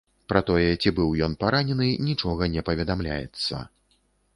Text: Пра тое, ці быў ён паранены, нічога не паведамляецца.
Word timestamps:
Пра 0.31 0.39
тое, 0.47 0.69
ці 0.81 0.93
быў 1.01 1.11
ён 1.29 1.37
паранены, 1.45 1.93
нічога 2.09 2.51
не 2.55 2.61
паведамляецца. 2.71 3.67